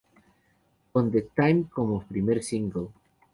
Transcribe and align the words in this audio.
Con 0.91 1.05
The 1.13 1.21
time 1.37 1.69
como 1.69 2.01
primer 2.07 2.41
single. 2.41 2.87